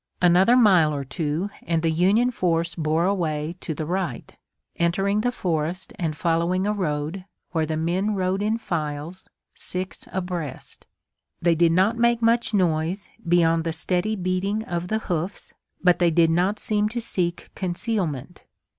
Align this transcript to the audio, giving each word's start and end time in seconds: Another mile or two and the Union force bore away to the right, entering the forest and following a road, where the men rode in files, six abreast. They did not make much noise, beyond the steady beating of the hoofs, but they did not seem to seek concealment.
Another 0.19 0.55
mile 0.55 0.95
or 0.95 1.03
two 1.03 1.51
and 1.61 1.83
the 1.83 1.91
Union 1.91 2.31
force 2.31 2.73
bore 2.73 3.05
away 3.05 3.53
to 3.59 3.75
the 3.75 3.85
right, 3.85 4.35
entering 4.77 5.21
the 5.21 5.31
forest 5.31 5.93
and 5.99 6.15
following 6.15 6.65
a 6.65 6.73
road, 6.73 7.25
where 7.51 7.67
the 7.67 7.77
men 7.77 8.15
rode 8.15 8.41
in 8.41 8.57
files, 8.57 9.27
six 9.53 10.07
abreast. 10.11 10.87
They 11.39 11.53
did 11.53 11.71
not 11.73 11.97
make 11.97 12.19
much 12.19 12.51
noise, 12.51 13.09
beyond 13.27 13.63
the 13.63 13.71
steady 13.73 14.15
beating 14.15 14.63
of 14.63 14.87
the 14.87 14.97
hoofs, 15.05 15.53
but 15.83 15.99
they 15.99 16.09
did 16.09 16.31
not 16.31 16.57
seem 16.57 16.89
to 16.89 16.99
seek 16.99 17.51
concealment. 17.53 18.43